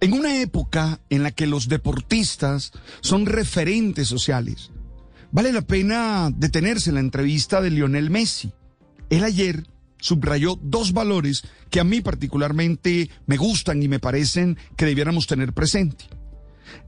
En 0.00 0.12
una 0.12 0.40
época 0.40 1.00
en 1.10 1.24
la 1.24 1.32
que 1.32 1.48
los 1.48 1.68
deportistas 1.68 2.70
son 3.00 3.26
referentes 3.26 4.06
sociales, 4.06 4.70
vale 5.32 5.52
la 5.52 5.62
pena 5.62 6.30
detenerse 6.32 6.90
en 6.90 6.94
la 6.94 7.00
entrevista 7.00 7.60
de 7.60 7.70
Lionel 7.70 8.08
Messi. 8.08 8.52
Él 9.10 9.24
ayer 9.24 9.66
subrayó 10.00 10.56
dos 10.62 10.92
valores 10.92 11.42
que 11.68 11.80
a 11.80 11.84
mí 11.84 12.00
particularmente 12.00 13.10
me 13.26 13.36
gustan 13.36 13.82
y 13.82 13.88
me 13.88 13.98
parecen 13.98 14.56
que 14.76 14.86
debiéramos 14.86 15.26
tener 15.26 15.52
presente. 15.52 16.04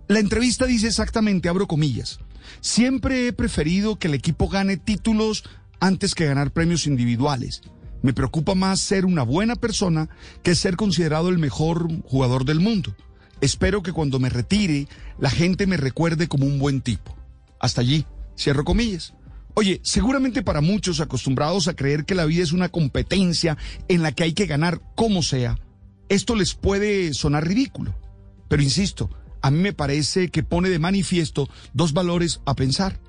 La 0.06 0.20
entrevista 0.20 0.66
dice 0.66 0.86
exactamente, 0.86 1.48
abro 1.48 1.66
comillas, 1.66 2.20
siempre 2.60 3.26
he 3.26 3.32
preferido 3.32 3.98
que 3.98 4.06
el 4.06 4.14
equipo 4.14 4.48
gane 4.48 4.76
títulos 4.76 5.42
antes 5.80 6.14
que 6.14 6.26
ganar 6.26 6.52
premios 6.52 6.86
individuales. 6.86 7.62
Me 8.02 8.12
preocupa 8.12 8.54
más 8.54 8.80
ser 8.80 9.04
una 9.04 9.22
buena 9.22 9.56
persona 9.56 10.08
que 10.42 10.54
ser 10.54 10.76
considerado 10.76 11.28
el 11.28 11.38
mejor 11.38 11.88
jugador 12.04 12.44
del 12.44 12.60
mundo. 12.60 12.94
Espero 13.40 13.82
que 13.82 13.92
cuando 13.92 14.18
me 14.18 14.28
retire 14.28 14.88
la 15.18 15.30
gente 15.30 15.66
me 15.66 15.76
recuerde 15.76 16.28
como 16.28 16.46
un 16.46 16.58
buen 16.58 16.80
tipo. 16.80 17.16
Hasta 17.58 17.80
allí, 17.80 18.06
cierro 18.38 18.64
comillas. 18.64 19.14
Oye, 19.54 19.80
seguramente 19.82 20.42
para 20.42 20.60
muchos 20.60 21.00
acostumbrados 21.00 21.68
a 21.68 21.74
creer 21.74 22.04
que 22.04 22.14
la 22.14 22.24
vida 22.24 22.42
es 22.42 22.52
una 22.52 22.68
competencia 22.68 23.58
en 23.88 24.02
la 24.02 24.12
que 24.12 24.22
hay 24.22 24.32
que 24.32 24.46
ganar 24.46 24.80
como 24.94 25.22
sea, 25.22 25.58
esto 26.08 26.34
les 26.34 26.54
puede 26.54 27.14
sonar 27.14 27.46
ridículo. 27.46 27.94
Pero 28.48 28.62
insisto, 28.62 29.10
a 29.42 29.50
mí 29.50 29.58
me 29.58 29.72
parece 29.72 30.28
que 30.28 30.42
pone 30.42 30.68
de 30.68 30.78
manifiesto 30.78 31.48
dos 31.72 31.92
valores 31.92 32.40
a 32.46 32.54
pensar. 32.54 33.00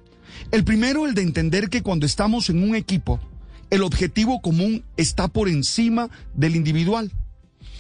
El 0.52 0.64
primero, 0.64 1.06
el 1.06 1.14
de 1.14 1.24
entender 1.24 1.70
que 1.70 1.84
cuando 1.84 2.06
estamos 2.06 2.50
en 2.50 2.64
un 2.64 2.76
equipo, 2.76 3.20
el 3.72 3.84
objetivo 3.84 4.42
común 4.42 4.84
está 4.98 5.28
por 5.30 5.50
encima 5.50 6.10
del 6.36 6.56
individual. 6.56 7.12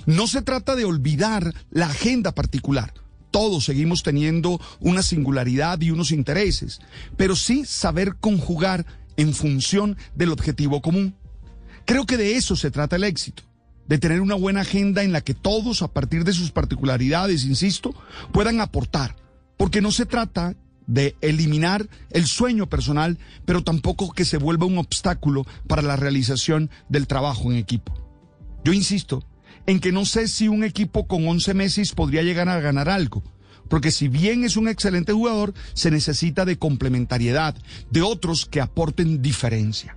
No 0.07 0.25
se 0.25 0.41
trata 0.41 0.75
de 0.75 0.85
olvidar 0.85 1.53
la 1.69 1.87
agenda 1.87 2.31
particular. 2.31 2.93
Todos 3.29 3.65
seguimos 3.65 4.01
teniendo 4.01 4.59
una 4.79 5.03
singularidad 5.03 5.79
y 5.81 5.91
unos 5.91 6.11
intereses, 6.11 6.79
pero 7.17 7.35
sí 7.35 7.65
saber 7.65 8.15
conjugar 8.15 8.85
en 9.17 9.33
función 9.33 9.98
del 10.15 10.31
objetivo 10.31 10.81
común. 10.81 11.15
Creo 11.85 12.05
que 12.05 12.17
de 12.17 12.35
eso 12.35 12.55
se 12.55 12.71
trata 12.71 12.95
el 12.95 13.03
éxito, 13.03 13.43
de 13.87 13.98
tener 13.98 14.21
una 14.21 14.35
buena 14.35 14.61
agenda 14.61 15.03
en 15.03 15.11
la 15.11 15.21
que 15.21 15.33
todos, 15.33 15.81
a 15.81 15.89
partir 15.89 16.23
de 16.23 16.33
sus 16.33 16.51
particularidades, 16.51 17.45
insisto, 17.45 17.93
puedan 18.31 18.61
aportar, 18.61 19.17
porque 19.57 19.81
no 19.81 19.91
se 19.91 20.05
trata 20.05 20.55
de 20.91 21.15
eliminar 21.21 21.87
el 22.09 22.27
sueño 22.27 22.67
personal, 22.67 23.17
pero 23.45 23.63
tampoco 23.63 24.11
que 24.11 24.25
se 24.25 24.35
vuelva 24.37 24.65
un 24.65 24.77
obstáculo 24.77 25.45
para 25.65 25.81
la 25.81 25.95
realización 25.95 26.70
del 26.89 27.07
trabajo 27.07 27.49
en 27.49 27.57
equipo. 27.57 27.93
Yo 28.65 28.73
insisto, 28.73 29.23
en 29.67 29.79
que 29.79 29.93
no 29.93 30.05
sé 30.05 30.27
si 30.27 30.49
un 30.49 30.65
equipo 30.65 31.07
con 31.07 31.25
11 31.25 31.53
meses 31.53 31.93
podría 31.93 32.23
llegar 32.23 32.49
a 32.49 32.59
ganar 32.59 32.89
algo. 32.89 33.23
Porque 33.70 33.91
si 33.91 34.09
bien 34.09 34.43
es 34.43 34.57
un 34.57 34.67
excelente 34.67 35.13
jugador, 35.13 35.53
se 35.73 35.91
necesita 35.91 36.43
de 36.43 36.57
complementariedad, 36.57 37.55
de 37.89 38.01
otros 38.01 38.45
que 38.45 38.59
aporten 38.59 39.21
diferencia. 39.21 39.95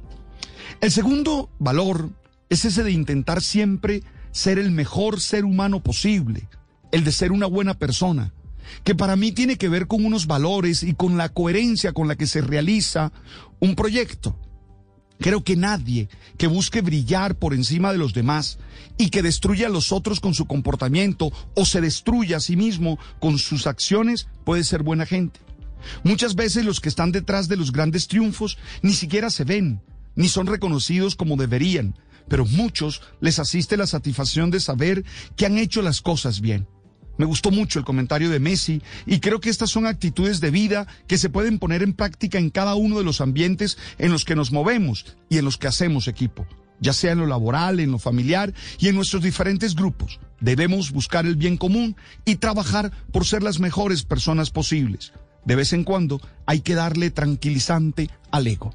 El 0.80 0.92
segundo 0.92 1.50
valor 1.58 2.10
es 2.50 2.64
ese 2.64 2.84
de 2.84 2.92
intentar 2.92 3.42
siempre 3.42 4.04
ser 4.30 4.60
el 4.60 4.70
mejor 4.70 5.20
ser 5.20 5.44
humano 5.44 5.82
posible, 5.82 6.48
el 6.92 7.02
de 7.02 7.10
ser 7.10 7.32
una 7.32 7.46
buena 7.46 7.74
persona, 7.74 8.32
que 8.84 8.94
para 8.94 9.16
mí 9.16 9.32
tiene 9.32 9.56
que 9.56 9.68
ver 9.68 9.86
con 9.86 10.04
unos 10.04 10.26
valores 10.26 10.82
y 10.82 10.94
con 10.94 11.16
la 11.16 11.28
coherencia 11.28 11.92
con 11.92 12.08
la 12.08 12.16
que 12.16 12.26
se 12.26 12.40
realiza 12.40 13.12
un 13.60 13.74
proyecto. 13.74 14.38
Creo 15.18 15.44
que 15.44 15.56
nadie 15.56 16.08
que 16.36 16.48
busque 16.48 16.80
brillar 16.80 17.36
por 17.36 17.54
encima 17.54 17.92
de 17.92 17.98
los 17.98 18.14
demás 18.14 18.58
y 18.98 19.10
que 19.10 19.22
destruya 19.22 19.68
a 19.68 19.70
los 19.70 19.92
otros 19.92 20.20
con 20.20 20.34
su 20.34 20.46
comportamiento 20.46 21.32
o 21.54 21.64
se 21.64 21.80
destruya 21.80 22.38
a 22.38 22.40
sí 22.40 22.56
mismo 22.56 22.98
con 23.20 23.38
sus 23.38 23.66
acciones 23.66 24.26
puede 24.44 24.64
ser 24.64 24.82
buena 24.82 25.06
gente. 25.06 25.40
Muchas 26.02 26.34
veces 26.34 26.64
los 26.64 26.80
que 26.80 26.88
están 26.88 27.12
detrás 27.12 27.48
de 27.48 27.56
los 27.56 27.72
grandes 27.72 28.08
triunfos 28.08 28.58
ni 28.82 28.92
siquiera 28.92 29.30
se 29.30 29.44
ven, 29.44 29.80
ni 30.16 30.28
son 30.28 30.46
reconocidos 30.46 31.16
como 31.16 31.36
deberían, 31.36 31.94
pero 32.28 32.46
muchos 32.46 33.02
les 33.20 33.38
asiste 33.38 33.76
la 33.76 33.86
satisfacción 33.86 34.50
de 34.50 34.60
saber 34.60 35.04
que 35.36 35.46
han 35.46 35.58
hecho 35.58 35.82
las 35.82 36.00
cosas 36.00 36.40
bien. 36.40 36.66
Me 37.16 37.24
gustó 37.24 37.50
mucho 37.50 37.78
el 37.78 37.84
comentario 37.84 38.28
de 38.30 38.40
Messi 38.40 38.82
y 39.06 39.20
creo 39.20 39.40
que 39.40 39.50
estas 39.50 39.70
son 39.70 39.86
actitudes 39.86 40.40
de 40.40 40.50
vida 40.50 40.86
que 41.06 41.18
se 41.18 41.30
pueden 41.30 41.58
poner 41.58 41.82
en 41.82 41.92
práctica 41.92 42.38
en 42.38 42.50
cada 42.50 42.74
uno 42.74 42.98
de 42.98 43.04
los 43.04 43.20
ambientes 43.20 43.78
en 43.98 44.10
los 44.10 44.24
que 44.24 44.34
nos 44.34 44.50
movemos 44.50 45.16
y 45.28 45.38
en 45.38 45.44
los 45.44 45.56
que 45.56 45.68
hacemos 45.68 46.08
equipo, 46.08 46.46
ya 46.80 46.92
sea 46.92 47.12
en 47.12 47.18
lo 47.18 47.26
laboral, 47.26 47.78
en 47.78 47.92
lo 47.92 47.98
familiar 47.98 48.52
y 48.78 48.88
en 48.88 48.96
nuestros 48.96 49.22
diferentes 49.22 49.74
grupos. 49.74 50.18
Debemos 50.40 50.90
buscar 50.90 51.24
el 51.24 51.36
bien 51.36 51.56
común 51.56 51.96
y 52.24 52.36
trabajar 52.36 52.90
por 53.12 53.24
ser 53.24 53.42
las 53.42 53.60
mejores 53.60 54.02
personas 54.02 54.50
posibles. 54.50 55.12
De 55.44 55.56
vez 55.56 55.72
en 55.72 55.84
cuando 55.84 56.20
hay 56.46 56.60
que 56.60 56.74
darle 56.74 57.10
tranquilizante 57.10 58.10
al 58.30 58.46
ego. 58.46 58.74